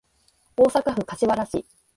[0.57, 1.63] 大阪府柏原市